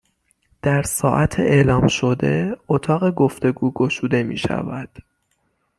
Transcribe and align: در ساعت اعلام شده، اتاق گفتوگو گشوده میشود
در 0.61 0.81
ساعت 0.81 1.39
اعلام 1.39 1.87
شده، 1.87 2.57
اتاق 2.67 3.11
گفتوگو 3.15 3.71
گشوده 3.71 4.23
میشود 4.23 4.97